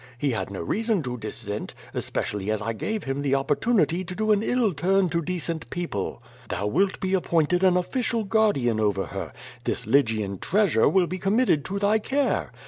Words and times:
He 0.17 0.31
had 0.31 0.49
no 0.49 0.61
reason 0.63 1.03
to 1.03 1.15
dissent, 1.19 1.75
especially 1.93 2.49
as 2.49 2.59
1 2.59 2.75
gave 2.77 3.03
him 3.03 3.21
the 3.21 3.35
opportunity 3.35 4.03
to 4.03 4.15
do 4.15 4.31
an 4.31 4.41
ill 4.41 4.73
turn 4.73 5.09
to 5.09 5.21
decent 5.21 5.69
people. 5.69 6.23
Thou 6.49 6.65
wilt 6.65 6.99
be 6.99 7.13
appointed 7.13 7.63
an 7.63 7.77
official 7.77 8.23
guardian 8.23 8.79
over 8.79 9.05
her. 9.05 9.31
This 9.63 9.85
Lygian 9.85 10.39
treasure 10.39 10.89
will 10.89 11.05
be 11.05 11.19
committed 11.19 11.63
to 11.65 11.77
thy 11.77 11.99
care. 11.99 12.51